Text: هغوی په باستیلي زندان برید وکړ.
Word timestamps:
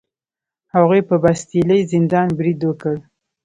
هغوی 0.75 1.01
په 1.09 1.15
باستیلي 1.23 1.79
زندان 1.91 2.27
برید 2.37 2.59
وکړ. 2.65 2.95